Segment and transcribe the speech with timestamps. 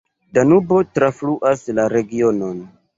[0.37, 2.69] Danubo trafluas la regionon.